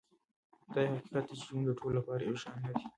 [0.73, 2.83] دا یو حقیقت دی چې ژوند د ټولو لپاره یو شان نه دی.